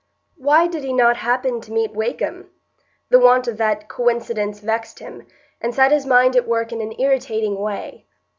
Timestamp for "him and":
4.97-5.75